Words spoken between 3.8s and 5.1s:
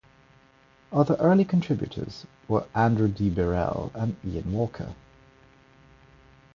and Ian Walker.